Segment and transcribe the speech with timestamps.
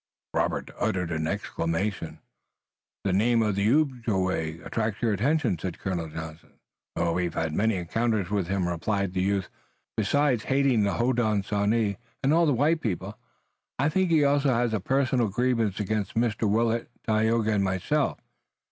[0.33, 2.17] Robert uttered an exclamation.
[3.03, 6.53] "The name of the Ojibway attracts your attention," said Colonel Johnson.
[6.97, 9.47] "We've had many encounters with him," replied the youth.
[9.95, 13.15] "Besides hating the Hodenosaunee and all the white people,
[13.77, 16.49] I think he also has a personal grievance against Mr.
[16.49, 18.17] Willet, Tayoga and myself.